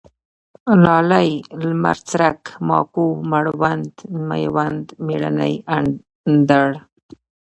[0.83, 1.29] لالی،
[1.61, 3.93] لمرڅرک، ماکو، مړوند،
[4.29, 6.69] مېوند، مېړنی، اندړ